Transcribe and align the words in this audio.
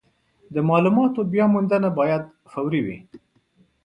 د 0.53 0.55
مالوماتو 0.69 1.21
بیاموندنه 1.31 1.89
باید 1.99 2.23
فوري 2.51 2.81
وي. 2.85 2.97